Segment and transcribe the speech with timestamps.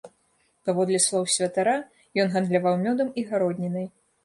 [0.69, 1.77] Паводле слоў святара,
[2.25, 3.89] ён гандляваў мёдам і гароднінай.